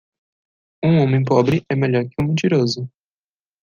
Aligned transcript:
Um 0.83 0.97
homem 0.99 1.23
pobre 1.23 1.63
é 1.69 1.75
melhor 1.75 2.03
que 2.05 2.15
um 2.19 2.25
mentiroso. 2.25 2.89